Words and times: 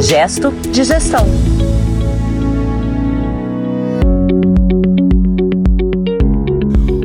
Gesto 0.00 0.50
de 0.50 0.82
gestão. 0.82 1.26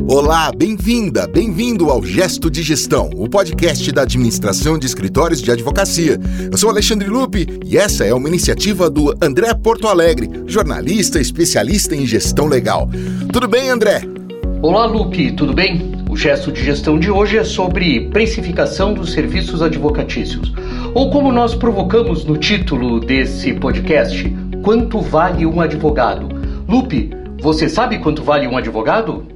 Olá, 0.08 0.50
bem-vinda, 0.56 1.26
bem-vindo 1.26 1.90
ao 1.90 2.02
Gesto 2.02 2.50
de 2.50 2.62
Gestão, 2.62 3.10
o 3.14 3.28
podcast 3.28 3.92
da 3.92 4.00
administração 4.00 4.78
de 4.78 4.86
escritórios 4.86 5.42
de 5.42 5.50
advocacia. 5.50 6.18
Eu 6.50 6.56
sou 6.56 6.70
Alexandre 6.70 7.06
Lupe 7.06 7.46
e 7.66 7.76
essa 7.76 8.06
é 8.06 8.14
uma 8.14 8.28
iniciativa 8.28 8.88
do 8.88 9.14
André 9.20 9.52
Porto 9.52 9.88
Alegre, 9.88 10.30
jornalista 10.46 11.20
especialista 11.20 11.94
em 11.94 12.06
gestão 12.06 12.46
legal. 12.46 12.88
Tudo 13.30 13.46
bem, 13.46 13.68
André? 13.68 14.00
Olá, 14.62 14.86
Lupe, 14.86 15.32
tudo 15.32 15.52
bem? 15.52 15.92
O 16.08 16.16
gesto 16.16 16.50
de 16.50 16.64
gestão 16.64 16.98
de 16.98 17.10
hoje 17.10 17.36
é 17.36 17.44
sobre 17.44 18.08
precificação 18.08 18.94
dos 18.94 19.12
serviços 19.12 19.60
advocatícios. 19.60 20.50
Ou 20.96 21.10
como 21.10 21.30
nós 21.30 21.54
provocamos 21.54 22.24
no 22.24 22.38
título 22.38 22.98
desse 22.98 23.52
podcast, 23.52 24.34
quanto 24.64 24.98
vale 24.98 25.44
um 25.44 25.60
advogado? 25.60 26.26
Lupe, 26.66 27.10
você 27.38 27.68
sabe 27.68 27.98
quanto 27.98 28.22
vale 28.22 28.46
um 28.46 28.56
advogado? 28.56 29.26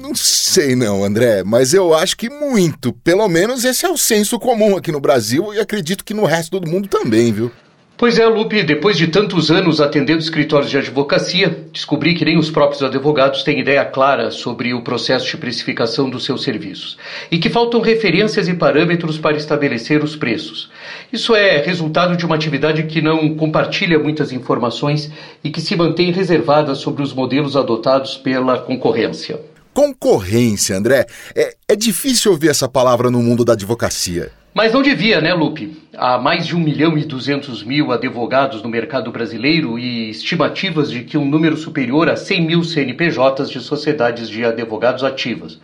Não 0.00 0.14
sei 0.14 0.76
não, 0.76 1.02
André, 1.02 1.42
mas 1.42 1.74
eu 1.74 1.92
acho 1.92 2.16
que 2.16 2.30
muito. 2.30 2.92
Pelo 2.92 3.26
menos 3.26 3.64
esse 3.64 3.84
é 3.84 3.90
o 3.90 3.96
senso 3.96 4.38
comum 4.38 4.76
aqui 4.76 4.92
no 4.92 5.00
Brasil 5.00 5.52
e 5.52 5.58
acredito 5.58 6.04
que 6.04 6.14
no 6.14 6.24
resto 6.24 6.60
do 6.60 6.70
mundo 6.70 6.86
também, 6.86 7.32
viu? 7.32 7.50
Pois 7.98 8.18
é, 8.18 8.26
Lupe, 8.26 8.62
depois 8.62 8.98
de 8.98 9.06
tantos 9.06 9.50
anos 9.50 9.80
atendendo 9.80 10.18
escritórios 10.18 10.70
de 10.70 10.76
advocacia, 10.76 11.66
descobri 11.72 12.12
que 12.14 12.26
nem 12.26 12.36
os 12.36 12.50
próprios 12.50 12.82
advogados 12.82 13.42
têm 13.42 13.58
ideia 13.58 13.86
clara 13.86 14.30
sobre 14.30 14.74
o 14.74 14.82
processo 14.82 15.26
de 15.26 15.38
precificação 15.38 16.10
dos 16.10 16.26
seus 16.26 16.42
serviços 16.42 16.98
e 17.30 17.38
que 17.38 17.48
faltam 17.48 17.80
referências 17.80 18.48
e 18.48 18.54
parâmetros 18.54 19.16
para 19.16 19.38
estabelecer 19.38 20.04
os 20.04 20.14
preços. 20.14 20.70
Isso 21.10 21.34
é 21.34 21.56
resultado 21.62 22.18
de 22.18 22.26
uma 22.26 22.34
atividade 22.34 22.82
que 22.82 23.00
não 23.00 23.34
compartilha 23.34 23.98
muitas 23.98 24.30
informações 24.30 25.10
e 25.42 25.48
que 25.48 25.62
se 25.62 25.74
mantém 25.74 26.12
reservada 26.12 26.74
sobre 26.74 27.02
os 27.02 27.14
modelos 27.14 27.56
adotados 27.56 28.14
pela 28.18 28.58
concorrência. 28.58 29.40
Concorrência, 29.72 30.76
André. 30.76 31.06
É, 31.34 31.55
é 31.68 31.74
difícil 31.74 32.30
ouvir 32.30 32.48
essa 32.48 32.68
palavra 32.68 33.10
no 33.10 33.20
mundo 33.20 33.44
da 33.44 33.54
advocacia. 33.54 34.30
Mas 34.54 34.72
não 34.72 34.82
devia, 34.82 35.20
né, 35.20 35.34
Lupe? 35.34 35.76
Há 35.96 36.16
mais 36.16 36.46
de 36.46 36.54
1 36.54 36.60
milhão 36.60 36.96
e 36.96 37.04
200 37.04 37.64
mil 37.64 37.90
advogados 37.90 38.62
no 38.62 38.68
mercado 38.68 39.10
brasileiro 39.10 39.76
e 39.76 40.08
estimativas 40.08 40.88
de 40.88 41.02
que 41.02 41.18
um 41.18 41.24
número 41.24 41.56
superior 41.56 42.08
a 42.08 42.14
100 42.14 42.46
mil 42.46 42.62
CNPJs 42.62 43.50
de 43.50 43.60
sociedades 43.60 44.28
de 44.28 44.44
advogados 44.44 45.02
ativas. 45.02 45.58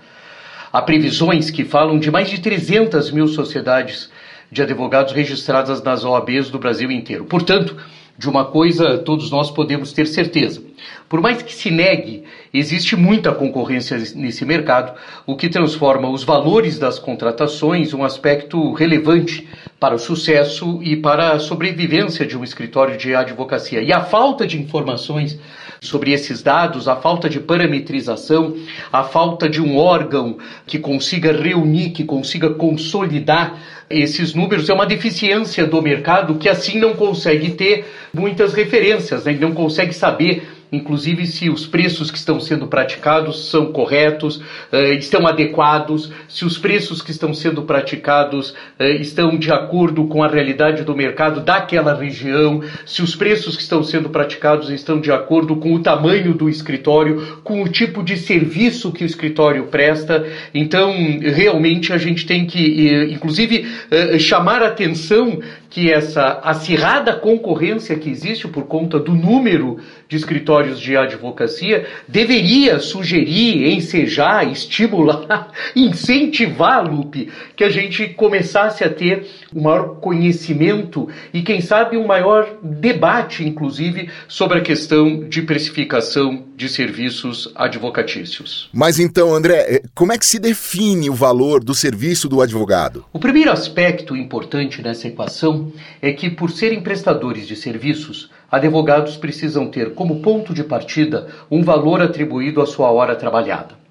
Há 0.72 0.82
previsões 0.82 1.50
que 1.50 1.64
falam 1.64 2.00
de 2.00 2.10
mais 2.10 2.28
de 2.28 2.40
300 2.40 3.12
mil 3.12 3.28
sociedades 3.28 4.10
de 4.50 4.60
advogados 4.60 5.12
registradas 5.12 5.84
nas 5.84 6.04
OABs 6.04 6.50
do 6.50 6.58
Brasil 6.58 6.90
inteiro. 6.90 7.26
Portanto, 7.26 7.76
de 8.16 8.28
uma 8.28 8.44
coisa 8.44 8.98
todos 8.98 9.30
nós 9.30 9.50
podemos 9.50 9.92
ter 9.92 10.06
certeza. 10.06 10.62
Por 11.08 11.20
mais 11.20 11.42
que 11.42 11.54
se 11.54 11.70
negue, 11.70 12.24
existe 12.52 12.96
muita 12.96 13.32
concorrência 13.32 13.98
nesse 14.14 14.44
mercado, 14.44 14.98
o 15.26 15.36
que 15.36 15.48
transforma 15.48 16.08
os 16.08 16.24
valores 16.24 16.78
das 16.78 16.98
contratações 16.98 17.92
um 17.92 18.02
aspecto 18.02 18.72
relevante 18.72 19.46
para 19.78 19.94
o 19.94 19.98
sucesso 19.98 20.80
e 20.82 20.96
para 20.96 21.32
a 21.32 21.38
sobrevivência 21.38 22.26
de 22.26 22.36
um 22.36 22.42
escritório 22.42 22.96
de 22.96 23.14
advocacia. 23.14 23.82
E 23.82 23.92
a 23.92 24.02
falta 24.02 24.46
de 24.46 24.60
informações 24.60 25.38
sobre 25.82 26.12
esses 26.12 26.40
dados, 26.42 26.86
a 26.86 26.94
falta 26.94 27.28
de 27.28 27.40
parametrização, 27.40 28.56
a 28.92 29.02
falta 29.02 29.48
de 29.48 29.60
um 29.60 29.76
órgão 29.76 30.38
que 30.64 30.78
consiga 30.78 31.32
reunir, 31.32 31.90
que 31.90 32.04
consiga 32.04 32.50
consolidar 32.50 33.58
esses 33.90 34.32
números 34.32 34.70
é 34.70 34.72
uma 34.72 34.86
deficiência 34.86 35.66
do 35.66 35.82
mercado 35.82 36.36
que 36.36 36.48
assim 36.48 36.78
não 36.78 36.94
consegue 36.94 37.50
ter 37.50 37.84
muitas 38.14 38.54
referências, 38.54 39.24
né? 39.24 39.36
não 39.38 39.52
consegue 39.52 39.92
saber 39.92 40.48
inclusive 40.72 41.26
se 41.26 41.50
os 41.50 41.66
preços 41.66 42.10
que 42.10 42.16
estão 42.16 42.40
sendo 42.40 42.66
praticados 42.66 43.50
são 43.50 43.66
corretos, 43.66 44.36
uh, 44.36 44.92
estão 44.98 45.26
adequados, 45.26 46.10
se 46.26 46.44
os 46.46 46.56
preços 46.56 47.02
que 47.02 47.10
estão 47.10 47.34
sendo 47.34 47.62
praticados 47.62 48.50
uh, 48.80 48.84
estão 48.98 49.36
de 49.36 49.52
acordo 49.52 50.06
com 50.06 50.24
a 50.24 50.28
realidade 50.28 50.82
do 50.82 50.96
mercado 50.96 51.40
daquela 51.40 51.94
região, 51.94 52.62
se 52.86 53.02
os 53.02 53.14
preços 53.14 53.54
que 53.54 53.62
estão 53.62 53.82
sendo 53.82 54.08
praticados 54.08 54.70
estão 54.70 54.98
de 54.98 55.12
acordo 55.12 55.56
com 55.56 55.74
o 55.74 55.80
tamanho 55.80 56.32
do 56.32 56.48
escritório, 56.48 57.40
com 57.44 57.62
o 57.62 57.68
tipo 57.68 58.02
de 58.02 58.16
serviço 58.16 58.90
que 58.90 59.04
o 59.04 59.06
escritório 59.06 59.64
presta. 59.64 60.26
Então, 60.54 60.94
realmente 61.20 61.92
a 61.92 61.98
gente 61.98 62.24
tem 62.24 62.46
que, 62.46 63.12
inclusive, 63.12 63.66
uh, 63.90 64.18
chamar 64.18 64.62
atenção 64.62 65.38
que 65.72 65.90
essa 65.90 66.38
acirrada 66.44 67.14
concorrência 67.14 67.96
que 67.96 68.10
existe 68.10 68.46
por 68.46 68.64
conta 68.64 68.98
do 68.98 69.14
número 69.14 69.78
de 70.06 70.16
escritórios 70.16 70.78
de 70.78 70.94
advocacia 70.94 71.86
deveria 72.06 72.78
sugerir, 72.78 73.72
ensejar, 73.72 74.46
estimular, 74.46 75.50
incentivar, 75.74 76.86
Lupe, 76.86 77.30
que 77.56 77.64
a 77.64 77.70
gente 77.70 78.06
começasse 78.08 78.84
a 78.84 78.90
ter 78.90 79.26
um 79.54 79.62
maior 79.62 79.98
conhecimento 79.98 81.08
e, 81.32 81.40
quem 81.40 81.62
sabe, 81.62 81.96
um 81.96 82.06
maior 82.06 82.58
debate, 82.62 83.42
inclusive, 83.42 84.10
sobre 84.28 84.58
a 84.58 84.62
questão 84.62 85.26
de 85.26 85.40
precificação 85.40 86.44
de 86.54 86.68
serviços 86.68 87.50
advocatícios. 87.54 88.68
Mas 88.74 88.98
então, 88.98 89.34
André, 89.34 89.76
eh, 89.76 89.82
como 89.94 90.12
é 90.12 90.18
que 90.18 90.26
se 90.26 90.38
define 90.38 91.08
o 91.08 91.14
valor 91.14 91.64
do 91.64 91.74
serviço 91.74 92.28
do 92.28 92.42
advogado? 92.42 93.06
O 93.10 93.18
primeiro 93.18 93.50
aspecto 93.50 94.14
importante 94.14 94.82
nessa 94.82 95.08
equação 95.08 95.61
é 96.00 96.12
que, 96.12 96.30
por 96.30 96.50
serem 96.50 96.80
prestadores 96.80 97.46
de 97.46 97.54
serviços, 97.56 98.30
advogados 98.50 99.16
precisam 99.16 99.66
ter 99.66 99.94
como 99.94 100.20
ponto 100.20 100.54
de 100.54 100.64
partida 100.64 101.28
um 101.50 101.62
valor 101.62 102.00
atribuído 102.00 102.60
à 102.60 102.66
sua 102.66 102.90
hora 102.90 103.14
trabalhada. 103.14 103.82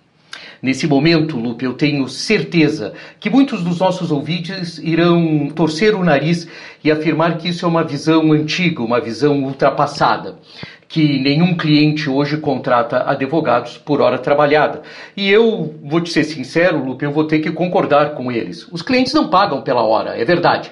Nesse 0.62 0.86
momento, 0.86 1.38
Lupe, 1.38 1.66
eu 1.66 1.74
tenho 1.74 2.08
certeza 2.08 2.94
que 3.20 3.32
muitos 3.32 3.64
dos 3.64 3.80
nossos 3.80 4.12
ouvintes 4.12 4.78
irão 4.78 5.50
torcer 5.56 5.96
o 5.96 6.04
nariz 6.04 6.48
e 6.84 6.92
afirmar 6.92 7.38
que 7.38 7.50
isso 7.50 7.66
é 7.66 7.68
uma 7.68 7.84
visão 7.84 8.32
antiga, 8.32 8.84
uma 8.84 9.02
visão 9.02 9.44
ultrapassada 9.44 10.38
que 10.92 11.20
nenhum 11.20 11.56
cliente 11.56 12.10
hoje 12.10 12.36
contrata 12.36 13.10
advogados 13.10 13.78
por 13.78 14.02
hora 14.02 14.20
trabalhada. 14.20 14.82
E 15.16 15.30
eu 15.30 15.74
vou 15.82 16.02
te 16.02 16.12
ser 16.12 16.26
sincero, 16.26 16.84
Lupe, 16.84 17.06
eu 17.06 17.14
vou 17.14 17.24
ter 17.24 17.40
que 17.40 17.50
concordar 17.50 18.14
com 18.14 18.30
eles. 18.30 18.68
Os 18.70 18.82
clientes 18.82 19.14
não 19.14 19.30
pagam 19.30 19.62
pela 19.62 19.84
hora, 19.84 20.22
é 20.22 20.26
verdade. 20.26 20.70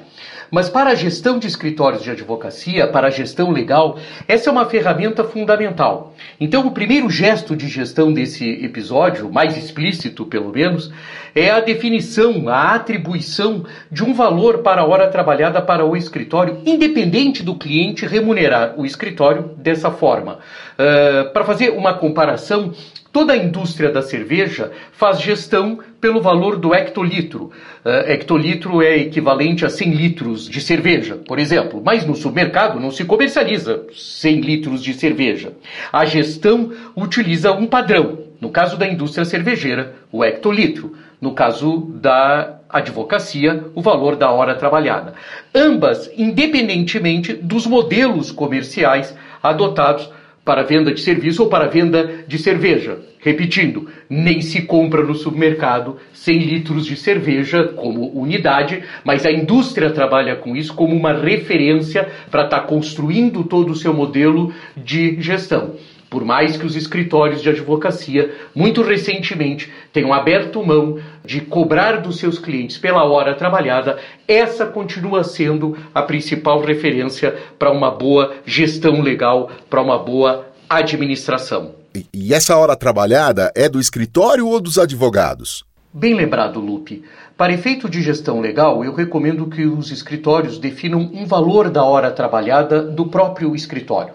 Mas 0.51 0.69
para 0.69 0.91
a 0.91 0.95
gestão 0.95 1.37
de 1.37 1.47
escritórios 1.47 2.03
de 2.03 2.11
advocacia, 2.11 2.87
para 2.87 3.07
a 3.07 3.11
gestão 3.11 3.51
legal, 3.51 3.97
essa 4.27 4.49
é 4.49 4.51
uma 4.51 4.65
ferramenta 4.65 5.23
fundamental. 5.23 6.15
Então, 6.39 6.65
o 6.65 6.71
primeiro 6.71 7.09
gesto 7.09 7.55
de 7.55 7.67
gestão 7.67 8.11
desse 8.11 8.47
episódio, 8.63 9.31
mais 9.31 9.57
explícito 9.57 10.25
pelo 10.25 10.51
menos, 10.51 10.91
é 11.35 11.49
a 11.49 11.59
definição, 11.59 12.49
a 12.49 12.73
atribuição 12.75 13.65
de 13.91 14.03
um 14.03 14.13
valor 14.13 14.59
para 14.59 14.81
a 14.81 14.85
hora 14.85 15.07
trabalhada 15.07 15.61
para 15.61 15.85
o 15.85 15.95
escritório, 15.95 16.59
independente 16.65 17.43
do 17.43 17.55
cliente 17.55 18.05
remunerar 18.05 18.73
o 18.77 18.85
escritório 18.85 19.51
dessa 19.57 19.91
forma. 19.91 20.39
Uh, 20.73 21.31
para 21.31 21.43
fazer 21.43 21.69
uma 21.71 21.93
comparação, 21.93 22.73
Toda 23.11 23.33
a 23.33 23.37
indústria 23.37 23.91
da 23.91 24.03
cerveja 24.03 24.71
faz 24.91 25.19
gestão 25.19 25.79
pelo 25.99 26.21
valor 26.21 26.57
do 26.57 26.75
hectolitro. 26.75 27.51
Uh, 27.83 27.89
hectolitro 28.07 28.83
é 28.83 28.97
equivalente 28.97 29.65
a 29.65 29.69
100 29.69 29.91
litros 29.93 30.47
de 30.47 30.61
cerveja, 30.61 31.15
por 31.15 31.39
exemplo, 31.39 31.81
mas 31.83 32.05
no 32.05 32.15
supermercado 32.15 32.79
não 32.79 32.91
se 32.91 33.03
comercializa 33.03 33.83
100 33.91 34.41
litros 34.41 34.83
de 34.83 34.93
cerveja. 34.93 35.53
A 35.91 36.05
gestão 36.05 36.71
utiliza 36.95 37.51
um 37.51 37.65
padrão. 37.65 38.19
No 38.39 38.51
caso 38.51 38.77
da 38.77 38.87
indústria 38.87 39.25
cervejeira, 39.25 39.95
o 40.11 40.23
hectolitro. 40.23 40.95
No 41.19 41.33
caso 41.33 41.91
da 41.95 42.59
advocacia, 42.69 43.65
o 43.73 43.81
valor 43.81 44.15
da 44.15 44.31
hora 44.31 44.53
trabalhada. 44.53 45.15
Ambas, 45.53 46.09
independentemente 46.15 47.33
dos 47.33 47.65
modelos 47.65 48.31
comerciais 48.31 49.15
adotados 49.41 50.09
para 50.49 50.63
venda 50.63 50.91
de 50.91 50.99
serviço 50.99 51.43
ou 51.43 51.47
para 51.47 51.67
venda 51.67 52.23
de 52.27 52.39
cerveja. 52.39 52.97
Repetindo, 53.19 53.87
nem 54.09 54.41
se 54.41 54.63
compra 54.63 55.03
no 55.03 55.13
supermercado 55.13 55.97
100 56.11 56.39
litros 56.39 56.87
de 56.87 56.95
cerveja 56.95 57.65
como 57.65 58.19
unidade, 58.19 58.81
mas 59.03 59.27
a 59.27 59.31
indústria 59.31 59.91
trabalha 59.91 60.35
com 60.35 60.55
isso 60.55 60.73
como 60.73 60.95
uma 60.95 61.13
referência 61.13 62.09
para 62.31 62.45
estar 62.45 62.61
tá 62.61 62.65
construindo 62.65 63.43
todo 63.43 63.73
o 63.73 63.75
seu 63.75 63.93
modelo 63.93 64.51
de 64.75 65.21
gestão. 65.21 65.75
Por 66.09 66.25
mais 66.25 66.57
que 66.57 66.65
os 66.65 66.75
escritórios 66.75 67.41
de 67.41 67.49
advocacia, 67.49 68.33
muito 68.55 68.81
recentemente, 68.81 69.71
tenham 69.93 70.11
aberto 70.11 70.65
mão 70.65 70.99
de 71.23 71.41
cobrar 71.41 72.01
dos 72.01 72.17
seus 72.17 72.39
clientes 72.39 72.77
pela 72.77 73.03
hora 73.03 73.35
trabalhada, 73.35 73.99
essa 74.27 74.65
continua 74.65 75.23
sendo 75.23 75.77
a 75.93 76.01
principal 76.01 76.61
referência 76.61 77.37
para 77.59 77.71
uma 77.71 77.91
boa 77.91 78.33
gestão 78.43 79.01
legal, 79.01 79.51
para 79.69 79.81
uma 79.81 79.99
boa 79.99 80.47
administração. 80.67 81.75
E, 81.95 82.05
e 82.13 82.33
essa 82.33 82.57
hora 82.57 82.75
trabalhada 82.75 83.51
é 83.55 83.69
do 83.69 83.79
escritório 83.79 84.47
ou 84.47 84.59
dos 84.59 84.79
advogados? 84.79 85.63
Bem 85.91 86.13
lembrado, 86.13 86.59
Lupe. 86.59 87.03
Para 87.39 87.53
efeito 87.53 87.89
de 87.89 88.01
gestão 88.01 88.41
legal, 88.41 88.83
eu 88.83 88.93
recomendo 88.93 89.47
que 89.47 89.65
os 89.65 89.91
escritórios 89.91 90.57
definam 90.57 91.09
um 91.13 91.25
valor 91.25 91.69
da 91.69 91.85
hora 91.85 92.11
trabalhada 92.11 92.83
do 92.83 93.05
próprio 93.05 93.55
escritório. 93.55 94.13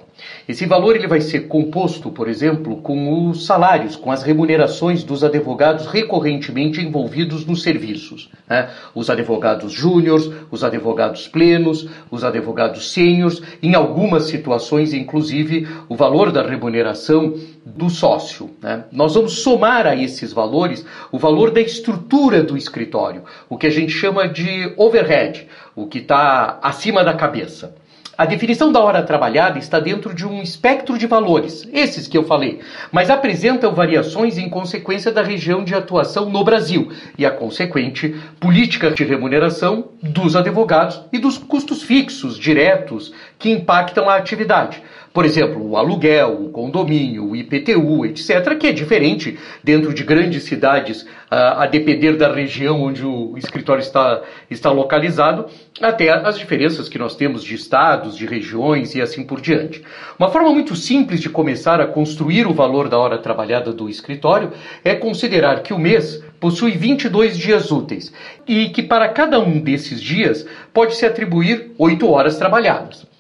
Esse 0.49 0.67
valor 0.67 0.95
ele 0.95 1.07
vai 1.07 1.21
ser 1.21 1.49
composto, 1.49 2.11
por 2.11 2.29
exemplo, 2.29 2.77
com 2.77 3.29
os 3.29 3.47
salários, 3.47 3.97
com 3.97 4.11
as 4.11 4.23
remunerações 4.23 5.03
dos 5.03 5.25
advogados 5.25 5.87
recorrentemente 5.87 6.81
envolvidos 6.81 7.45
nos 7.47 7.63
serviços. 7.63 8.31
Né? 8.49 8.69
Os 8.95 9.11
advogados 9.11 9.73
júniores, 9.73 10.31
os 10.51 10.63
advogados 10.63 11.27
plenos, 11.27 11.89
os 12.11 12.25
advogados 12.25 12.93
sêniores, 12.93 13.43
em 13.63 13.75
algumas 13.75 14.25
situações, 14.25 14.93
inclusive, 14.93 15.67
o 15.89 15.97
valor 15.97 16.31
da 16.31 16.47
remuneração 16.47 17.35
do 17.65 17.89
sócio. 17.89 18.51
Né? 18.63 18.85
Nós 18.93 19.15
vamos 19.15 19.41
somar 19.41 19.87
a 19.87 19.97
esses 19.97 20.33
valores 20.33 20.85
o 21.11 21.19
valor 21.19 21.51
da 21.51 21.61
estrutura 21.61 22.43
do 22.43 22.57
escritório, 22.57 23.14
o 23.49 23.57
que 23.57 23.67
a 23.67 23.71
gente 23.71 23.93
chama 23.93 24.29
de 24.29 24.73
overhead, 24.77 25.47
o 25.75 25.87
que 25.87 25.99
está 25.99 26.59
acima 26.63 27.03
da 27.05 27.15
cabeça. 27.15 27.75
A 28.17 28.25
definição 28.25 28.71
da 28.71 28.79
hora 28.79 29.03
trabalhada 29.03 29.59
está 29.59 29.81
dentro 29.81 30.15
de 30.15 30.25
um 30.25 30.41
espectro 30.41 30.97
de 30.97 31.05
valores, 31.05 31.69
esses 31.73 32.07
que 32.07 32.17
eu 32.17 32.23
falei, 32.23 32.61
mas 32.93 33.11
apresentam 33.11 33.75
variações 33.75 34.39
em 34.39 34.49
consequência 34.49 35.11
da 35.11 35.21
região 35.21 35.65
de 35.65 35.75
atuação 35.75 36.31
no 36.31 36.45
Brasil 36.45 36.93
e 37.19 37.27
a 37.27 37.31
consequente 37.33 38.15
política 38.39 38.93
de 38.93 39.03
remuneração 39.03 39.89
dos 40.01 40.37
advogados 40.37 41.01
e 41.13 41.19
dos 41.19 41.37
custos 41.37 41.83
fixos 41.83 42.39
diretos 42.39 43.13
que 43.37 43.51
impactam 43.51 44.09
a 44.09 44.15
atividade. 44.15 44.81
Por 45.15 45.25
exemplo, 45.25 45.65
o 45.65 45.77
aluguel, 45.77 46.45
o 46.47 46.49
condomínio, 46.51 47.31
o 47.31 47.37
IPTU, 47.37 48.05
etc., 48.05 48.59
que 48.59 48.67
é 48.67 48.73
diferente 48.73 49.39
dentro 49.63 49.95
de 49.95 50.03
grandes 50.03 50.43
cidades, 50.43 51.07
a 51.31 51.67
depender 51.67 52.17
da 52.17 52.33
região 52.33 52.83
onde 52.83 53.07
o 53.07 53.39
escritório 53.39 53.81
está, 53.81 54.23
está 54.51 54.73
localizado, 54.73 55.47
até 55.81 56.11
as 56.11 56.37
diferenças 56.37 56.89
que 56.89 56.99
nós 56.99 57.15
temos 57.15 57.45
de 57.45 57.55
estados, 57.55 58.17
de 58.17 58.27
regiões 58.27 58.97
e 58.97 59.01
assim 59.01 59.23
por 59.23 59.41
diante. 59.41 59.85
Uma 60.19 60.31
forma 60.31 60.51
muito 60.51 60.75
simples 60.75 61.21
de 61.21 61.31
começar 61.31 61.81
a 61.81 61.87
construir 61.87 62.49
o 62.49 62.53
valor 62.53 62.89
da 62.89 62.99
hora 62.99 63.19
trabalhada 63.19 63.73
do 63.73 63.89
escritório 63.89 64.51
é 64.85 64.97
considerar 64.97 65.63
que 65.63 65.73
o 65.73 65.79
mês 65.79 66.25
possui 66.41 66.73
22 66.73 67.39
dias 67.39 67.71
úteis 67.71 68.13
e 68.49 68.69
que 68.71 68.83
para 68.83 69.09
cada 69.11 69.39
um 69.39 69.61
desses 69.61 70.03
dias 70.03 70.45
pode-se 70.73 71.07
atribuir 71.07 71.71
8 71.79 72.11
horas 72.11 72.37
trabalhadas. 72.37 73.14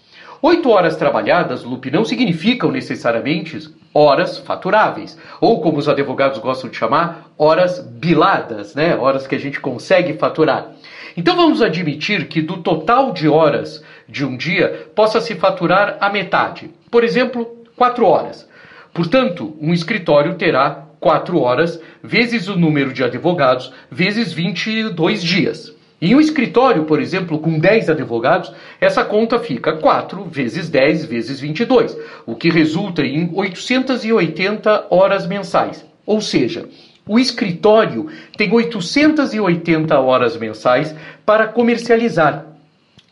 Oito 0.47 0.69
horas 0.69 0.95
trabalhadas, 0.95 1.65
Lupe, 1.65 1.91
não 1.91 2.05
significam 2.05 2.71
necessariamente 2.71 3.67
horas 3.95 4.37
faturáveis, 4.37 5.19
ou 5.41 5.63
como 5.63 5.79
os 5.79 5.89
advogados 5.89 6.39
gostam 6.39 6.69
de 6.69 6.77
chamar, 6.77 7.31
horas 7.39 7.81
biladas, 7.81 8.75
né? 8.75 8.95
Horas 8.95 9.27
que 9.27 9.35
a 9.35 9.39
gente 9.39 9.59
consegue 9.59 10.13
faturar. 10.19 10.73
Então 11.17 11.35
vamos 11.35 11.63
admitir 11.63 12.29
que 12.29 12.43
do 12.43 12.59
total 12.59 13.13
de 13.13 13.27
horas 13.27 13.83
de 14.07 14.23
um 14.23 14.37
dia 14.37 14.91
possa 14.95 15.19
se 15.19 15.35
faturar 15.35 15.97
a 15.99 16.11
metade. 16.11 16.71
Por 16.91 17.05
exemplo, 17.05 17.65
quatro 17.75 18.05
horas. 18.05 18.47
Portanto, 18.93 19.57
um 19.59 19.73
escritório 19.73 20.35
terá 20.35 20.89
quatro 21.01 21.41
horas 21.41 21.81
vezes 22.03 22.49
o 22.49 22.57
número 22.59 22.93
de 22.93 23.03
advogados 23.03 23.73
vezes 23.91 24.31
22 24.31 25.25
dias. 25.25 25.74
Em 26.05 26.15
um 26.15 26.21
escritório, 26.21 26.85
por 26.85 27.01
exemplo, 27.01 27.39
com 27.39 27.59
10 27.59 27.89
advogados, 27.89 28.53
essa 28.79 29.03
conta 29.03 29.39
fica 29.39 29.79
4 29.79 30.23
vezes 30.25 30.69
10 30.69 31.07
vezes 31.07 31.41
22, 31.41 31.97
o 32.27 32.37
que 32.37 32.51
resulta 32.51 33.01
em 33.01 33.31
880 33.33 34.89
horas 34.91 35.27
mensais. 35.27 35.83
Ou 36.05 36.21
seja, 36.21 36.69
o 37.09 37.19
escritório 37.19 38.09
tem 38.37 38.53
880 38.53 39.99
horas 39.99 40.37
mensais 40.37 40.95
para 41.25 41.49
comercializar 41.49 42.49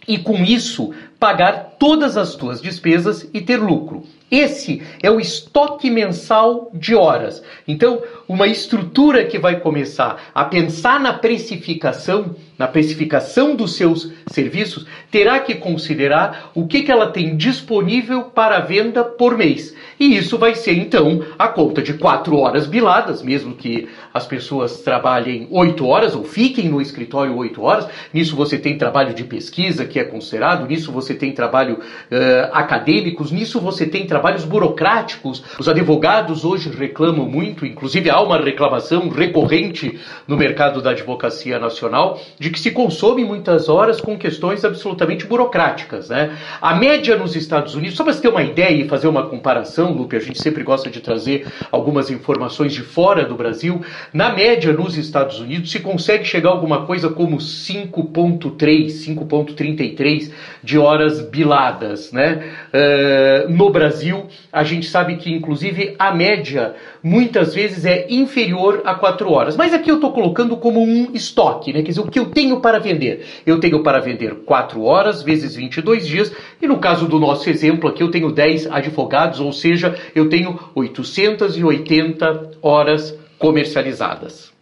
e, 0.06 0.18
com 0.18 0.44
isso, 0.44 0.92
pagar 1.18 1.76
todas 1.78 2.18
as 2.18 2.28
suas 2.30 2.60
despesas 2.60 3.26
e 3.32 3.40
ter 3.40 3.56
lucro. 3.56 4.02
Esse 4.30 4.82
é 5.02 5.10
o 5.10 5.20
estoque 5.20 5.90
mensal 5.90 6.70
de 6.72 6.94
horas. 6.94 7.42
Então, 7.68 8.02
uma 8.26 8.46
estrutura 8.46 9.24
que 9.26 9.38
vai 9.38 9.60
começar 9.60 10.30
a 10.34 10.44
pensar 10.44 10.98
na 10.98 11.12
precificação, 11.12 12.34
na 12.62 12.69
precificação 12.69 13.56
dos 13.56 13.75
seus 13.75 14.12
serviços, 14.29 14.87
terá 15.11 15.41
que 15.41 15.56
considerar 15.56 16.53
o 16.55 16.64
que, 16.64 16.82
que 16.82 16.93
ela 16.93 17.09
tem 17.09 17.37
disponível 17.37 18.23
para 18.23 18.61
venda 18.61 19.03
por 19.03 19.37
mês. 19.37 19.75
E 19.99 20.17
isso 20.17 20.38
vai 20.38 20.55
ser 20.55 20.79
então 20.79 21.25
a 21.37 21.49
conta 21.49 21.82
de 21.82 21.94
quatro 21.94 22.37
horas 22.37 22.69
biladas, 22.69 23.20
mesmo 23.20 23.56
que 23.56 23.88
as 24.14 24.29
pessoas 24.29 24.81
trabalhem 24.81 25.49
oito 25.50 25.85
horas 25.87 26.14
ou 26.14 26.23
fiquem 26.23 26.69
no 26.69 26.81
escritório 26.81 27.37
oito 27.37 27.62
horas. 27.62 27.88
Nisso 28.14 28.37
você 28.37 28.56
tem 28.56 28.79
trabalho 28.79 29.12
de 29.12 29.25
pesquisa 29.25 29.85
que 29.85 29.99
é 29.99 30.05
considerado, 30.05 30.64
nisso 30.69 30.93
você 30.93 31.14
tem 31.14 31.32
trabalho 31.32 31.81
uh, 31.81 32.50
acadêmicos, 32.53 33.32
nisso 33.32 33.59
você 33.61 33.87
tem 33.87 34.06
trabalhos 34.06 34.44
burocráticos. 34.44 35.43
Os 35.59 35.69
advogados 35.69 36.44
hoje 36.44 36.70
reclamam 36.70 37.26
muito, 37.26 37.67
inclusive 37.67 38.09
há 38.09 38.20
uma 38.20 38.38
reclamação 38.38 39.09
recorrente 39.09 39.99
no 40.29 40.37
mercado 40.37 40.81
da 40.81 40.91
advocacia 40.91 41.59
nacional 41.59 42.20
de 42.38 42.51
que 42.52 42.60
se 42.60 42.70
consome 42.70 43.25
muitas 43.25 43.69
horas 43.69 44.00
com 44.00 44.16
questões 44.16 44.64
absolutamente 44.64 45.26
burocráticas. 45.26 46.10
Né? 46.10 46.37
A 46.60 46.75
média 46.75 47.16
nos 47.16 47.34
Estados 47.34 47.75
Unidos, 47.75 47.96
só 47.96 48.04
para 48.04 48.12
você 48.12 48.20
ter 48.20 48.28
uma 48.28 48.43
ideia 48.43 48.84
e 48.84 48.88
fazer 48.88 49.08
uma 49.08 49.26
comparação, 49.26 49.93
Lupe, 49.93 50.16
a 50.16 50.20
gente 50.20 50.40
sempre 50.40 50.62
gosta 50.62 50.90
de 50.90 51.00
trazer 51.00 51.46
algumas 51.70 52.10
informações 52.10 52.72
de 52.72 52.82
fora 52.82 53.25
do 53.25 53.34
Brasil. 53.34 53.82
Na 54.12 54.32
média, 54.32 54.72
nos 54.72 54.96
Estados 54.96 55.40
Unidos, 55.40 55.70
se 55.70 55.81
consegue 55.81 56.25
chegar 56.25 56.50
a 56.50 56.52
alguma 56.52 56.84
coisa 56.87 57.08
como 57.08 57.38
5,3, 57.38 58.87
5,33 58.87 60.31
de 60.62 60.78
horas 60.78 61.20
biladas. 61.20 62.12
Né? 62.12 62.52
Uh, 62.72 63.50
no 63.52 63.70
Brasil, 63.70 64.26
a 64.52 64.62
gente 64.64 64.87
sabe 64.87 65.16
que, 65.16 65.32
inclusive, 65.32 65.94
a 65.99 66.14
média 66.14 66.75
muitas 67.02 67.54
vezes 67.54 67.84
é 67.84 68.06
inferior 68.10 68.82
a 68.84 68.94
4 68.94 69.31
horas. 69.31 69.56
Mas 69.56 69.72
aqui 69.72 69.90
eu 69.90 69.96
estou 69.96 70.12
colocando 70.12 70.56
como 70.56 70.82
um 70.82 71.10
estoque, 71.14 71.72
né? 71.72 71.82
quer 71.82 71.88
dizer, 71.88 72.00
o 72.00 72.10
que 72.10 72.19
eu 72.19 72.26
tenho 72.26 72.41
para 72.60 72.78
vender. 72.78 73.24
Eu 73.46 73.60
tenho 73.60 73.82
para 73.82 74.00
vender 74.00 74.34
4 74.44 74.82
horas 74.82 75.22
vezes 75.22 75.54
22 75.54 76.06
dias, 76.06 76.32
e 76.60 76.66
no 76.66 76.78
caso 76.78 77.06
do 77.06 77.18
nosso 77.18 77.48
exemplo 77.48 77.88
aqui, 77.88 78.02
eu 78.02 78.10
tenho 78.10 78.30
10 78.30 78.66
advogados, 78.66 79.40
ou 79.40 79.52
seja, 79.52 79.96
eu 80.14 80.28
tenho 80.28 80.58
880 80.74 82.58
horas 82.62 83.14
comercializadas. 83.38 84.52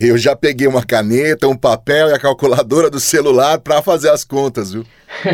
Eu 0.00 0.16
já 0.16 0.34
peguei 0.34 0.66
uma 0.66 0.82
caneta, 0.82 1.46
um 1.46 1.54
papel 1.54 2.08
e 2.08 2.14
a 2.14 2.18
calculadora 2.18 2.88
do 2.88 2.98
celular 2.98 3.58
para 3.58 3.82
fazer 3.82 4.08
as 4.08 4.24
contas, 4.24 4.72
viu? 4.72 4.86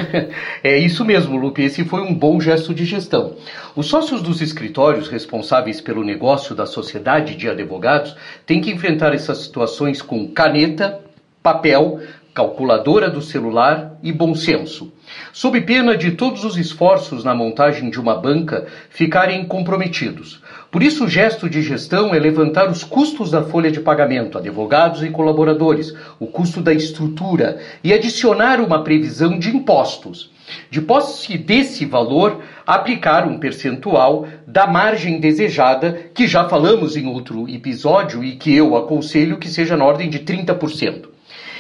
é 0.61 0.77
isso 0.77 1.05
mesmo, 1.05 1.37
Lupe. 1.37 1.63
Esse 1.63 1.85
foi 1.85 2.01
um 2.01 2.13
bom 2.13 2.41
gesto 2.41 2.75
de 2.75 2.85
gestão. 2.85 3.37
Os 3.77 3.87
sócios 3.87 4.21
dos 4.21 4.41
escritórios 4.41 5.07
responsáveis 5.07 5.81
pelo 5.81 6.03
negócio 6.03 6.53
da 6.53 6.67
sociedade 6.67 7.37
de 7.37 7.49
advogados 7.49 8.17
têm 8.45 8.61
que 8.61 8.73
enfrentar 8.73 9.15
essas 9.15 9.39
situações 9.39 10.03
com 10.03 10.27
caneta, 10.27 11.01
papel, 11.47 12.01
calculadora 12.35 13.09
do 13.09 13.23
celular 13.23 14.01
e 14.03 14.11
bom 14.13 14.35
senso, 14.35 14.93
sob 15.33 15.61
pena 15.61 15.97
de 15.97 16.11
todos 16.11 16.45
os 16.45 16.59
esforços 16.59 17.23
na 17.23 17.37
montagem 17.37 17.89
de 17.89 18.01
uma 18.01 18.17
banca 18.17 18.67
ficarem 18.91 19.45
comprometidos. 19.45 20.43
Por 20.73 20.83
isso, 20.83 21.05
o 21.05 21.09
gesto 21.09 21.49
de 21.49 21.63
gestão 21.63 22.13
é 22.13 22.19
levantar 22.19 22.69
os 22.69 22.83
custos 22.83 23.31
da 23.31 23.45
folha 23.45 23.71
de 23.71 23.79
pagamento, 23.79 24.39
advogados 24.39 25.05
e 25.05 25.11
colaboradores, 25.11 25.95
o 26.19 26.27
custo 26.27 26.61
da 26.61 26.73
estrutura 26.73 27.61
e 27.85 27.93
adicionar 27.93 28.61
uma 28.61 28.83
previsão 28.83 29.39
de 29.39 29.55
impostos. 29.57 30.33
De 30.69 30.81
posse 30.81 31.39
desse 31.39 31.87
valor, 31.87 32.41
aplicar 32.67 33.25
um 33.25 33.39
percentual 33.39 34.27
da 34.49 34.67
margem 34.67 35.21
desejada, 35.21 36.11
que 36.13 36.27
já 36.27 36.49
falamos 36.49 36.97
em 36.97 37.07
outro 37.07 37.49
episódio 37.49 38.25
e 38.25 38.35
que 38.35 38.53
eu 38.53 38.77
aconselho 38.77 39.39
que 39.39 39.49
seja 39.49 39.77
na 39.77 39.85
ordem 39.85 40.11
de 40.11 40.19
30%. 40.19 41.16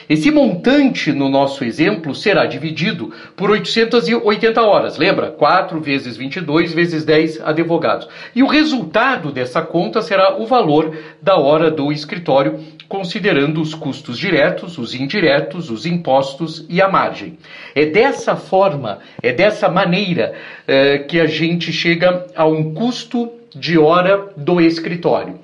Esse 0.08 0.30
montante, 0.30 1.12
no 1.12 1.28
nosso 1.28 1.64
exemplo, 1.64 2.14
será 2.14 2.46
dividido 2.46 3.12
por 3.34 3.50
880 3.50 4.62
horas. 4.62 4.98
Lembra? 4.98 5.32
4 5.32 5.80
vezes 5.80 6.16
22 6.16 6.72
vezes 6.72 7.04
10 7.04 7.40
advogados. 7.40 8.08
E 8.34 8.42
o 8.42 8.46
resultado 8.46 9.32
dessa 9.32 9.62
conta 9.62 10.00
será 10.00 10.38
o 10.38 10.46
valor 10.46 10.96
da 11.20 11.36
hora 11.36 11.72
do 11.72 11.90
escritório, 11.90 12.60
considerando 12.88 13.60
os 13.60 13.74
custos 13.74 14.16
diretos, 14.16 14.78
os 14.78 14.94
indiretos, 14.94 15.70
os 15.70 15.84
impostos 15.84 16.64
e 16.68 16.80
a 16.80 16.88
margem. 16.88 17.36
É 17.74 17.84
dessa 17.86 18.36
forma, 18.36 19.00
é 19.20 19.32
dessa 19.32 19.68
maneira 19.68 20.34
é, 20.68 20.98
que 20.98 21.18
a 21.18 21.26
gente 21.26 21.72
chega 21.72 22.26
a 22.36 22.46
um 22.46 22.72
custo 22.74 23.32
de 23.52 23.76
hora 23.76 24.28
do 24.36 24.60
escritório. 24.60 25.40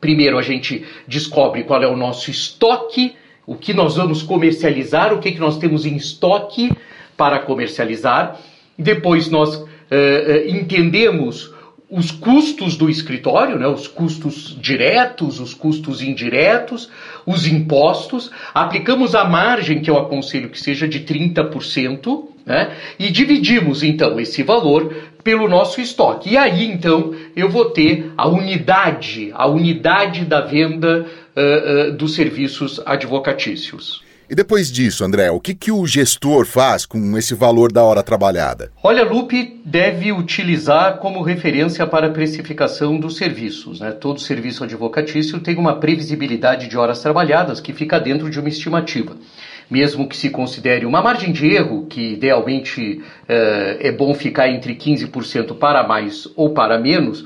Primeiro, 0.00 0.38
a 0.38 0.42
gente 0.42 0.86
descobre 1.06 1.64
qual 1.64 1.82
é 1.82 1.86
o 1.86 1.96
nosso 1.96 2.30
estoque 2.30 3.14
o 3.46 3.54
que 3.54 3.72
nós 3.74 3.96
vamos 3.96 4.22
comercializar, 4.22 5.12
o 5.12 5.18
que, 5.18 5.32
que 5.32 5.40
nós 5.40 5.58
temos 5.58 5.84
em 5.84 5.96
estoque 5.96 6.72
para 7.16 7.40
comercializar. 7.40 8.40
Depois 8.78 9.28
nós 9.28 9.56
uh, 9.56 9.66
entendemos 10.48 11.54
os 11.90 12.10
custos 12.10 12.76
do 12.76 12.88
escritório, 12.90 13.58
né, 13.58 13.68
os 13.68 13.86
custos 13.86 14.56
diretos, 14.60 15.38
os 15.38 15.54
custos 15.54 16.02
indiretos, 16.02 16.90
os 17.24 17.46
impostos, 17.46 18.30
aplicamos 18.52 19.14
a 19.14 19.24
margem 19.24 19.80
que 19.80 19.90
eu 19.90 19.96
aconselho 19.96 20.48
que 20.48 20.60
seja 20.60 20.88
de 20.88 21.00
30%, 21.00 22.24
né, 22.44 22.74
e 22.98 23.10
dividimos 23.10 23.82
então 23.82 24.18
esse 24.18 24.42
valor 24.42 24.92
pelo 25.22 25.48
nosso 25.48 25.80
estoque. 25.80 26.30
E 26.30 26.36
aí 26.36 26.64
então 26.64 27.14
eu 27.36 27.48
vou 27.48 27.66
ter 27.66 28.12
a 28.16 28.26
unidade, 28.26 29.30
a 29.32 29.46
unidade 29.46 30.24
da 30.24 30.40
venda 30.40 31.06
uh, 31.36 31.90
uh, 31.90 31.92
dos 31.92 32.14
serviços 32.14 32.80
advocatícios. 32.84 34.02
E 34.28 34.34
depois 34.34 34.72
disso, 34.72 35.04
André, 35.04 35.30
o 35.30 35.38
que, 35.38 35.54
que 35.54 35.70
o 35.70 35.86
gestor 35.86 36.46
faz 36.46 36.86
com 36.86 37.16
esse 37.18 37.34
valor 37.34 37.70
da 37.70 37.84
hora 37.84 38.02
trabalhada? 38.02 38.72
Olha, 38.82 39.04
Lupe 39.04 39.60
deve 39.66 40.12
utilizar 40.12 40.96
como 40.96 41.22
referência 41.22 41.86
para 41.86 42.06
a 42.06 42.10
precificação 42.10 42.98
dos 42.98 43.18
serviços. 43.18 43.80
Né? 43.80 43.92
Todo 43.92 44.18
serviço 44.18 44.64
advocatício 44.64 45.40
tem 45.40 45.56
uma 45.56 45.76
previsibilidade 45.76 46.68
de 46.68 46.78
horas 46.78 47.00
trabalhadas 47.00 47.60
que 47.60 47.74
fica 47.74 48.00
dentro 48.00 48.30
de 48.30 48.40
uma 48.40 48.48
estimativa. 48.48 49.14
Mesmo 49.70 50.08
que 50.08 50.16
se 50.16 50.30
considere 50.30 50.86
uma 50.86 51.02
margem 51.02 51.30
de 51.30 51.46
erro, 51.46 51.86
que 51.86 52.12
idealmente 52.12 53.02
eh, 53.26 53.78
é 53.80 53.92
bom 53.92 54.12
ficar 54.14 54.48
entre 54.48 54.74
15% 54.74 55.56
para 55.56 55.82
mais 55.86 56.28
ou 56.36 56.50
para 56.50 56.78
menos, 56.78 57.24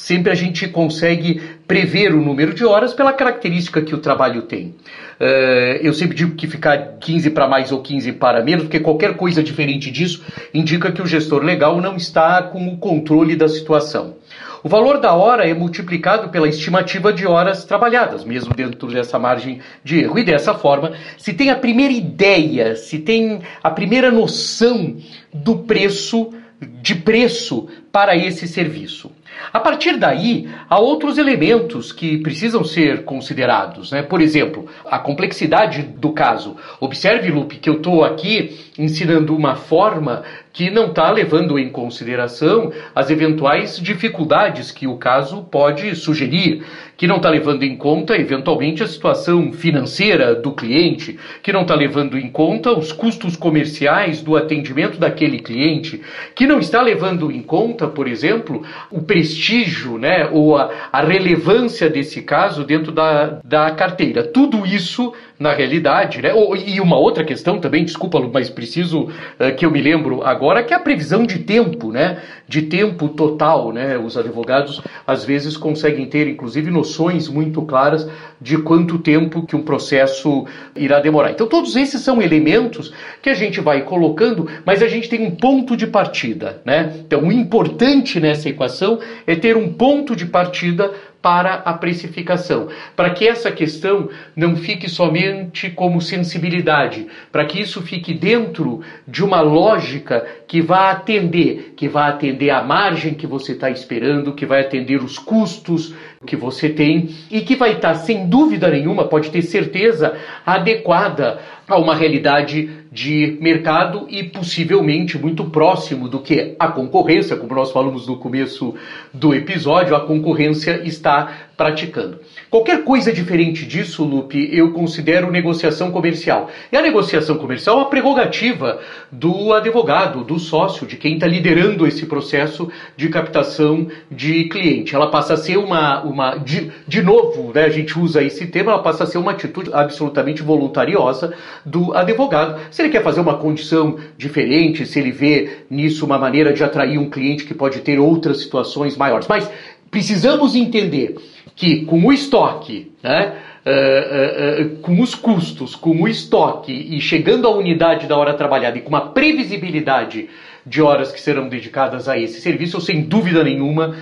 sempre 0.00 0.32
a 0.32 0.34
gente 0.34 0.66
consegue 0.66 1.40
prever 1.66 2.14
o 2.14 2.20
número 2.20 2.54
de 2.54 2.64
horas 2.64 2.94
pela 2.94 3.12
característica 3.12 3.82
que 3.82 3.94
o 3.94 3.98
trabalho 3.98 4.42
tem. 4.42 4.74
Uh, 5.20 5.76
eu 5.82 5.92
sempre 5.92 6.16
digo 6.16 6.34
que 6.34 6.46
ficar 6.46 6.96
15 6.98 7.30
para 7.30 7.46
mais 7.46 7.70
ou 7.70 7.82
15 7.82 8.12
para 8.14 8.42
menos, 8.42 8.64
porque 8.64 8.80
qualquer 8.80 9.14
coisa 9.16 9.42
diferente 9.42 9.90
disso 9.90 10.24
indica 10.54 10.90
que 10.90 11.02
o 11.02 11.06
gestor 11.06 11.42
legal 11.42 11.80
não 11.80 11.96
está 11.96 12.42
com 12.42 12.66
o 12.66 12.78
controle 12.78 13.36
da 13.36 13.46
situação. 13.46 14.16
O 14.62 14.68
valor 14.68 14.98
da 14.98 15.12
hora 15.12 15.46
é 15.46 15.54
multiplicado 15.54 16.30
pela 16.30 16.48
estimativa 16.48 17.12
de 17.12 17.26
horas 17.26 17.64
trabalhadas, 17.64 18.24
mesmo 18.24 18.54
dentro 18.54 18.88
dessa 18.88 19.18
margem 19.18 19.60
de 19.84 20.00
erro. 20.00 20.18
E 20.18 20.24
dessa 20.24 20.54
forma, 20.54 20.92
se 21.16 21.32
tem 21.32 21.50
a 21.50 21.56
primeira 21.56 21.92
ideia, 21.92 22.74
se 22.74 22.98
tem 22.98 23.40
a 23.62 23.70
primeira 23.70 24.10
noção 24.10 24.96
do 25.32 25.58
preço, 25.58 26.30
de 26.60 26.94
preço 26.94 27.68
para 27.90 28.16
esse 28.16 28.46
serviço. 28.46 29.10
A 29.52 29.58
partir 29.58 29.96
daí, 29.96 30.48
há 30.68 30.78
outros 30.78 31.16
elementos 31.16 31.92
que 31.92 32.18
precisam 32.18 32.62
ser 32.62 33.04
considerados. 33.04 33.90
Né? 33.90 34.02
Por 34.02 34.20
exemplo, 34.20 34.66
a 34.84 34.98
complexidade 34.98 35.82
do 35.82 36.12
caso. 36.12 36.56
Observe, 36.78 37.30
Lupe, 37.30 37.56
que 37.56 37.68
eu 37.68 37.76
estou 37.76 38.04
aqui 38.04 38.58
ensinando 38.78 39.34
uma 39.34 39.56
forma 39.56 40.22
que 40.52 40.70
não 40.70 40.86
está 40.86 41.10
levando 41.10 41.58
em 41.58 41.70
consideração 41.70 42.72
as 42.94 43.08
eventuais 43.08 43.78
dificuldades 43.78 44.70
que 44.70 44.86
o 44.86 44.96
caso 44.96 45.42
pode 45.44 45.94
sugerir, 45.96 46.64
que 47.00 47.06
não 47.06 47.16
está 47.16 47.30
levando 47.30 47.62
em 47.62 47.76
conta, 47.78 48.14
eventualmente, 48.14 48.82
a 48.82 48.86
situação 48.86 49.54
financeira 49.54 50.34
do 50.34 50.52
cliente, 50.52 51.18
que 51.42 51.50
não 51.50 51.62
está 51.62 51.74
levando 51.74 52.18
em 52.18 52.28
conta 52.28 52.72
os 52.78 52.92
custos 52.92 53.36
comerciais 53.36 54.20
do 54.20 54.36
atendimento 54.36 54.98
daquele 54.98 55.38
cliente, 55.38 56.02
que 56.34 56.46
não 56.46 56.58
está 56.58 56.82
levando 56.82 57.32
em 57.32 57.40
conta, 57.40 57.88
por 57.88 58.06
exemplo, 58.06 58.62
o 58.90 59.00
prestígio 59.00 59.96
né, 59.96 60.28
ou 60.30 60.58
a, 60.58 60.70
a 60.92 61.00
relevância 61.00 61.88
desse 61.88 62.20
caso 62.20 62.64
dentro 62.64 62.92
da, 62.92 63.40
da 63.42 63.70
carteira. 63.70 64.22
Tudo 64.22 64.66
isso 64.66 65.14
na 65.38 65.54
realidade, 65.54 66.20
né? 66.20 66.32
E 66.66 66.82
uma 66.82 66.98
outra 66.98 67.24
questão 67.24 67.58
também, 67.58 67.82
desculpa, 67.82 68.20
mas 68.30 68.50
preciso 68.50 69.04
uh, 69.04 69.56
que 69.56 69.64
eu 69.64 69.70
me 69.70 69.80
lembro 69.80 70.22
agora, 70.22 70.62
que 70.62 70.74
é 70.74 70.76
a 70.76 70.80
previsão 70.80 71.24
de 71.24 71.38
tempo, 71.38 71.90
né? 71.90 72.20
De 72.46 72.60
tempo 72.60 73.08
total, 73.08 73.72
né? 73.72 73.96
Os 73.96 74.18
advogados 74.18 74.82
às 75.06 75.24
vezes 75.24 75.56
conseguem 75.56 76.04
ter, 76.04 76.28
inclusive, 76.28 76.70
noções 76.70 76.89
muito 76.98 77.62
claras 77.62 78.08
de 78.40 78.56
quanto 78.58 78.98
tempo 78.98 79.44
que 79.46 79.54
um 79.54 79.62
processo 79.62 80.46
irá 80.74 80.98
demorar. 81.00 81.30
Então, 81.30 81.46
todos 81.46 81.76
esses 81.76 82.00
são 82.00 82.22
elementos 82.22 82.92
que 83.20 83.28
a 83.28 83.34
gente 83.34 83.60
vai 83.60 83.82
colocando, 83.82 84.48
mas 84.64 84.82
a 84.82 84.88
gente 84.88 85.08
tem 85.08 85.26
um 85.26 85.30
ponto 85.30 85.76
de 85.76 85.86
partida, 85.86 86.62
né? 86.64 86.94
Então, 87.00 87.22
o 87.22 87.32
importante 87.32 88.18
nessa 88.18 88.48
equação 88.48 88.98
é 89.26 89.34
ter 89.34 89.56
um 89.56 89.72
ponto 89.72 90.16
de 90.16 90.26
partida 90.26 90.90
para 91.22 91.54
a 91.54 91.74
precificação, 91.74 92.68
para 92.96 93.10
que 93.10 93.26
essa 93.26 93.52
questão 93.52 94.08
não 94.34 94.56
fique 94.56 94.88
somente 94.88 95.68
como 95.68 96.00
sensibilidade, 96.00 97.06
para 97.30 97.44
que 97.44 97.60
isso 97.60 97.82
fique 97.82 98.14
dentro 98.14 98.80
de 99.06 99.22
uma 99.22 99.40
lógica 99.40 100.26
que 100.48 100.62
vá 100.62 100.90
atender, 100.90 101.74
que 101.76 101.88
vá 101.88 102.08
atender 102.08 102.50
a 102.50 102.62
margem 102.62 103.12
que 103.12 103.26
você 103.26 103.52
está 103.52 103.70
esperando, 103.70 104.32
que 104.32 104.46
vai 104.46 104.62
atender 104.62 105.02
os 105.02 105.18
custos 105.18 105.94
que 106.26 106.36
você 106.36 106.68
tem 106.68 107.08
e 107.30 107.40
que 107.40 107.56
vai 107.56 107.72
estar, 107.72 107.94
sem 107.94 108.28
dúvida 108.28 108.68
nenhuma, 108.68 109.08
pode 109.08 109.30
ter 109.30 109.40
certeza, 109.40 110.18
adequada 110.44 111.40
a 111.66 111.78
uma 111.78 111.94
realidade 111.94 112.68
de 112.92 113.38
mercado 113.40 114.06
e 114.06 114.24
possivelmente 114.24 115.16
muito 115.16 115.44
próximo 115.44 116.08
do 116.08 116.18
que 116.18 116.56
a 116.58 116.68
concorrência, 116.68 117.36
como 117.36 117.54
nós 117.54 117.72
falamos 117.72 118.06
no 118.06 118.18
começo 118.18 118.74
do 119.14 119.34
episódio, 119.34 119.96
a 119.96 120.00
concorrência 120.00 120.82
está 120.84 121.48
praticando. 121.60 122.18
Qualquer 122.48 122.84
coisa 122.84 123.12
diferente 123.12 123.66
disso, 123.66 124.02
Lupe, 124.02 124.48
eu 124.50 124.72
considero 124.72 125.30
negociação 125.30 125.90
comercial. 125.90 126.48
E 126.72 126.76
a 126.76 126.80
negociação 126.80 127.36
comercial 127.36 127.76
é 127.76 127.80
uma 127.80 127.90
prerrogativa 127.90 128.80
do 129.12 129.52
advogado, 129.52 130.24
do 130.24 130.38
sócio, 130.38 130.86
de 130.86 130.96
quem 130.96 131.16
está 131.16 131.26
liderando 131.26 131.86
esse 131.86 132.06
processo 132.06 132.70
de 132.96 133.10
captação 133.10 133.88
de 134.10 134.44
cliente. 134.44 134.94
Ela 134.94 135.10
passa 135.10 135.34
a 135.34 135.36
ser 135.36 135.58
uma, 135.58 136.02
uma 136.02 136.38
de, 136.38 136.72
de 136.88 137.02
novo, 137.02 137.52
né, 137.54 137.64
a 137.64 137.68
gente 137.68 137.98
usa 137.98 138.22
esse 138.22 138.46
termo, 138.46 138.70
ela 138.70 138.82
passa 138.82 139.04
a 139.04 139.06
ser 139.06 139.18
uma 139.18 139.32
atitude 139.32 139.68
absolutamente 139.70 140.42
voluntariosa 140.42 141.34
do 141.62 141.92
advogado. 141.92 142.58
Se 142.70 142.80
ele 142.80 142.88
quer 142.88 143.02
fazer 143.02 143.20
uma 143.20 143.36
condição 143.36 143.98
diferente, 144.16 144.86
se 144.86 144.98
ele 144.98 145.12
vê 145.12 145.58
nisso 145.68 146.06
uma 146.06 146.18
maneira 146.18 146.54
de 146.54 146.64
atrair 146.64 146.96
um 146.96 147.10
cliente 147.10 147.44
que 147.44 147.52
pode 147.52 147.80
ter 147.80 147.98
outras 147.98 148.40
situações 148.40 148.96
maiores. 148.96 149.28
Mas 149.28 149.50
precisamos 149.90 150.54
entender 150.54 151.16
que 151.54 151.84
com 151.84 152.06
o 152.06 152.12
estoque, 152.12 152.92
né, 153.02 153.34
uh, 153.66 154.62
uh, 154.62 154.66
uh, 154.66 154.76
com 154.78 155.00
os 155.00 155.14
custos, 155.14 155.74
com 155.74 156.02
o 156.02 156.08
estoque 156.08 156.72
e 156.72 157.00
chegando 157.00 157.46
à 157.46 157.50
unidade 157.50 158.06
da 158.06 158.16
hora 158.16 158.34
trabalhada 158.34 158.78
e 158.78 158.80
com 158.80 158.88
uma 158.88 159.10
previsibilidade 159.12 160.28
de 160.64 160.80
horas 160.80 161.10
que 161.10 161.20
serão 161.20 161.48
dedicadas 161.48 162.08
a 162.08 162.18
esse 162.18 162.40
serviço, 162.40 162.80
sem 162.82 163.02
dúvida 163.02 163.42
nenhuma, 163.42 163.96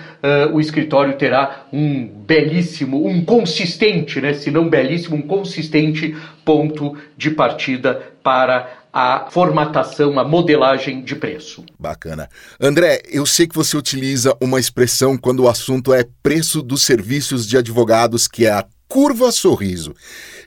o 0.53 0.61
escritório 0.61 1.15
terá 1.15 1.67
um 1.73 2.05
belíssimo, 2.05 3.07
um 3.07 3.25
consistente, 3.25 4.21
né, 4.21 4.33
se 4.33 4.51
não 4.51 4.69
belíssimo, 4.69 5.17
um 5.17 5.23
consistente 5.23 6.17
ponto 6.45 6.97
de 7.17 7.31
partida 7.31 8.03
para 8.25 8.69
a 9.01 9.31
formatação, 9.31 10.19
a 10.19 10.25
modelagem 10.25 11.05
de 11.05 11.15
preço. 11.15 11.65
Bacana. 11.79 12.29
André, 12.61 13.01
eu 13.09 13.25
sei 13.25 13.47
que 13.47 13.55
você 13.55 13.77
utiliza 13.77 14.37
uma 14.41 14.59
expressão 14.59 15.17
quando 15.17 15.45
o 15.45 15.49
assunto 15.49 15.95
é 15.95 16.05
preço 16.21 16.61
dos 16.61 16.83
serviços 16.83 17.47
de 17.47 17.57
advogados, 17.57 18.27
que 18.27 18.45
é 18.45 18.51
a 18.51 18.67
curva 18.89 19.31
sorriso. 19.31 19.95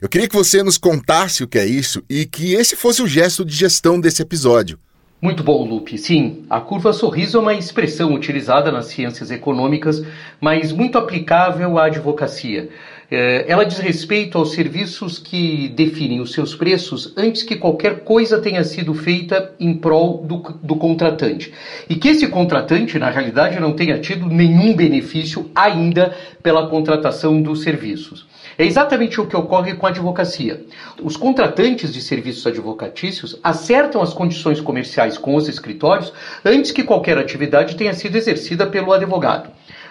Eu 0.02 0.08
queria 0.08 0.28
que 0.28 0.36
você 0.36 0.62
nos 0.62 0.76
contasse 0.76 1.42
o 1.42 1.48
que 1.48 1.58
é 1.58 1.64
isso 1.64 2.02
e 2.10 2.26
que 2.26 2.52
esse 2.52 2.76
fosse 2.76 3.00
o 3.00 3.06
gesto 3.06 3.42
de 3.42 3.54
gestão 3.54 3.98
desse 3.98 4.20
episódio. 4.20 4.78
Muito 5.18 5.42
bom, 5.42 5.64
Lupe. 5.64 5.96
Sim, 5.96 6.44
a 6.50 6.60
curva 6.60 6.92
sorriso 6.92 7.38
é 7.38 7.40
uma 7.40 7.54
expressão 7.54 8.12
utilizada 8.12 8.70
nas 8.70 8.86
ciências 8.86 9.30
econômicas, 9.30 10.04
mas 10.40 10.72
muito 10.72 10.98
aplicável 10.98 11.78
à 11.78 11.86
advocacia. 11.86 12.68
É, 13.14 13.44
ela 13.46 13.66
diz 13.66 13.76
respeito 13.76 14.38
aos 14.38 14.52
serviços 14.52 15.18
que 15.18 15.68
definem 15.68 16.22
os 16.22 16.32
seus 16.32 16.54
preços 16.54 17.12
antes 17.14 17.42
que 17.42 17.56
qualquer 17.56 18.04
coisa 18.04 18.40
tenha 18.40 18.64
sido 18.64 18.94
feita 18.94 19.52
em 19.60 19.74
prol 19.74 20.24
do, 20.24 20.38
do 20.62 20.76
contratante. 20.76 21.52
E 21.90 21.94
que 21.94 22.08
esse 22.08 22.26
contratante, 22.28 22.98
na 22.98 23.10
realidade, 23.10 23.60
não 23.60 23.74
tenha 23.74 23.98
tido 23.98 24.28
nenhum 24.28 24.74
benefício 24.74 25.50
ainda 25.54 26.16
pela 26.42 26.68
contratação 26.68 27.42
dos 27.42 27.62
serviços. 27.62 28.26
É 28.56 28.64
exatamente 28.64 29.20
o 29.20 29.26
que 29.26 29.36
ocorre 29.36 29.74
com 29.74 29.86
a 29.86 29.90
advocacia. 29.90 30.64
Os 31.02 31.14
contratantes 31.14 31.92
de 31.92 32.00
serviços 32.00 32.46
advocatícios 32.46 33.38
acertam 33.44 34.00
as 34.00 34.14
condições 34.14 34.58
comerciais 34.58 35.18
com 35.18 35.34
os 35.34 35.48
escritórios 35.48 36.14
antes 36.42 36.70
que 36.70 36.82
qualquer 36.82 37.18
atividade 37.18 37.76
tenha 37.76 37.92
sido 37.92 38.16
exercida 38.16 38.66
pelo 38.66 38.90
advogado. 38.90 39.50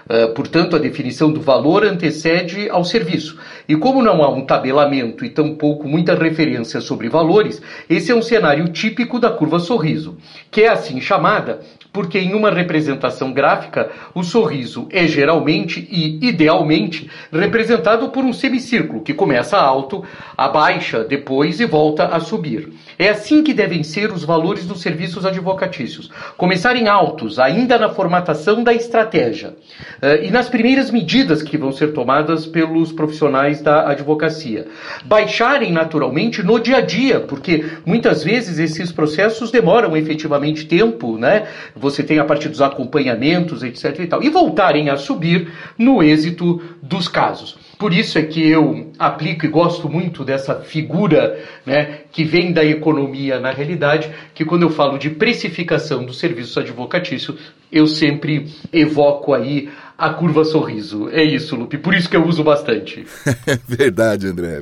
Uh, 0.09 0.33
portanto, 0.33 0.75
a 0.75 0.79
definição 0.79 1.31
do 1.31 1.41
valor 1.41 1.85
antecede 1.85 2.69
ao 2.69 2.83
serviço. 2.83 3.37
E 3.71 3.75
como 3.77 4.03
não 4.03 4.21
há 4.21 4.29
um 4.29 4.45
tabelamento 4.45 5.23
e 5.23 5.29
tampouco 5.29 5.87
muita 5.87 6.13
referência 6.13 6.81
sobre 6.81 7.07
valores, 7.07 7.61
esse 7.89 8.11
é 8.11 8.15
um 8.15 8.21
cenário 8.21 8.67
típico 8.67 9.17
da 9.17 9.29
curva 9.29 9.59
sorriso, 9.59 10.17
que 10.51 10.63
é 10.63 10.67
assim 10.67 10.99
chamada 10.99 11.61
porque 11.93 12.19
em 12.19 12.33
uma 12.33 12.49
representação 12.49 13.33
gráfica 13.33 13.89
o 14.13 14.23
sorriso 14.23 14.87
é 14.91 15.05
geralmente 15.07 15.87
e 15.91 16.25
idealmente 16.25 17.09
representado 17.31 18.09
por 18.09 18.23
um 18.23 18.33
semicírculo 18.33 19.01
que 19.01 19.13
começa 19.13 19.57
alto, 19.57 20.03
abaixa 20.37 21.03
depois 21.03 21.59
e 21.59 21.65
volta 21.65 22.05
a 22.05 22.19
subir. 22.19 22.71
É 22.97 23.09
assim 23.09 23.43
que 23.43 23.53
devem 23.53 23.83
ser 23.83 24.11
os 24.11 24.23
valores 24.23 24.65
dos 24.65 24.81
serviços 24.81 25.25
advocatícios. 25.25 26.09
Começarem 26.37 26.87
altos, 26.87 27.39
ainda 27.39 27.77
na 27.77 27.89
formatação 27.89 28.63
da 28.63 28.73
estratégia, 28.73 29.55
eh, 30.01 30.27
e 30.27 30.31
nas 30.31 30.49
primeiras 30.49 30.91
medidas 30.91 31.41
que 31.41 31.57
vão 31.57 31.71
ser 31.71 31.93
tomadas 31.93 32.45
pelos 32.45 32.91
profissionais 32.91 33.60
da 33.61 33.89
advocacia. 33.89 34.67
Baixarem 35.05 35.71
naturalmente 35.71 36.43
no 36.43 36.59
dia 36.59 36.77
a 36.77 36.81
dia, 36.81 37.19
porque 37.19 37.65
muitas 37.85 38.23
vezes 38.23 38.59
esses 38.59 38.91
processos 38.91 39.51
demoram 39.51 39.95
efetivamente 39.95 40.65
tempo, 40.65 41.17
né? 41.17 41.47
Você 41.75 42.03
tem 42.03 42.19
a 42.19 42.25
partir 42.25 42.49
dos 42.49 42.61
acompanhamentos, 42.61 43.63
etc. 43.63 43.99
e 43.99 44.07
tal. 44.07 44.23
E 44.23 44.29
voltarem 44.29 44.89
a 44.89 44.97
subir 44.97 45.51
no 45.77 46.03
êxito 46.03 46.61
dos 46.81 47.07
casos. 47.07 47.57
Por 47.81 47.95
isso 47.95 48.19
é 48.19 48.21
que 48.21 48.47
eu 48.47 48.91
aplico 48.99 49.43
e 49.43 49.49
gosto 49.49 49.89
muito 49.89 50.23
dessa 50.23 50.53
figura 50.61 51.43
né, 51.65 52.01
que 52.11 52.23
vem 52.23 52.53
da 52.53 52.63
economia 52.63 53.39
na 53.39 53.49
realidade, 53.49 54.13
que 54.35 54.45
quando 54.45 54.61
eu 54.61 54.69
falo 54.69 54.99
de 54.99 55.09
precificação 55.09 56.05
dos 56.05 56.19
serviços 56.19 56.55
advocatícios, 56.55 57.39
eu 57.71 57.87
sempre 57.87 58.53
evoco 58.71 59.33
aí 59.33 59.67
a 59.97 60.11
curva 60.11 60.45
sorriso. 60.45 61.09
É 61.09 61.23
isso, 61.23 61.55
Lupe, 61.55 61.79
por 61.79 61.95
isso 61.95 62.07
que 62.07 62.15
eu 62.15 62.23
uso 62.23 62.43
bastante. 62.43 63.03
É 63.47 63.57
verdade, 63.67 64.27
André. 64.27 64.61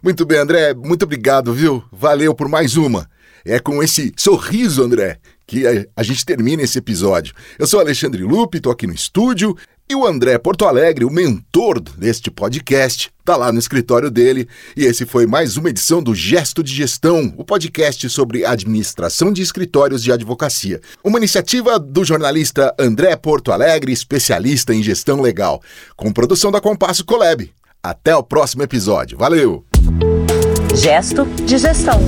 Muito 0.00 0.24
bem, 0.24 0.38
André, 0.38 0.74
muito 0.74 1.02
obrigado, 1.02 1.52
viu? 1.52 1.82
Valeu 1.90 2.36
por 2.36 2.48
mais 2.48 2.76
uma. 2.76 3.08
É 3.44 3.58
com 3.58 3.82
esse 3.82 4.12
sorriso, 4.16 4.80
André, 4.80 5.18
que 5.44 5.64
a, 5.96 6.02
gente 6.04 6.24
termina 6.24 6.62
esse 6.62 6.78
episódio. 6.78 7.34
Eu 7.58 7.66
sou 7.66 7.80
Alexandre 7.80 8.22
Lupe, 8.22 8.58
estou 8.58 8.72
aqui 8.72 8.86
no 8.86 8.94
estúdio 8.94 9.56
e 9.88 9.94
o 9.94 10.06
André 10.06 10.38
Porto 10.38 10.64
Alegre, 10.64 11.04
o 11.04 11.10
mentor 11.10 11.78
deste 11.80 12.30
podcast, 12.30 13.12
está 13.20 13.36
lá 13.36 13.52
no 13.52 13.58
escritório 13.58 14.10
dele. 14.10 14.48
E 14.76 14.84
esse 14.84 15.04
foi 15.04 15.26
mais 15.26 15.56
uma 15.56 15.68
edição 15.68 16.02
do 16.02 16.14
Gesto 16.14 16.62
de 16.62 16.72
Gestão, 16.74 17.34
o 17.36 17.44
podcast 17.44 18.08
sobre 18.08 18.44
administração 18.44 19.32
de 19.32 19.42
escritórios 19.42 20.02
de 20.02 20.10
advocacia. 20.10 20.80
Uma 21.02 21.18
iniciativa 21.18 21.78
do 21.78 22.04
jornalista 22.04 22.74
André 22.78 23.14
Porto 23.16 23.52
Alegre, 23.52 23.92
especialista 23.92 24.74
em 24.74 24.82
gestão 24.82 25.20
legal, 25.20 25.62
com 25.96 26.12
produção 26.12 26.50
da 26.50 26.60
Compasso 26.60 27.04
Colab. 27.04 27.52
Até 27.82 28.16
o 28.16 28.22
próximo 28.22 28.62
episódio. 28.62 29.18
Valeu! 29.18 29.64
Gesto 30.74 31.26
de 31.44 31.58
Gestão 31.58 32.00